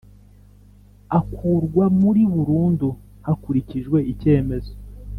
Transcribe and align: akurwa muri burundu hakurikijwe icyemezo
akurwa 1.19 1.85
muri 1.99 2.21
burundu 2.33 2.87
hakurikijwe 3.25 3.97
icyemezo 4.11 4.71